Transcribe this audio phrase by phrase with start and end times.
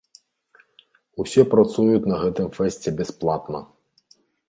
[1.25, 3.67] Усе працуюць на гэтым фэсце бясплатна.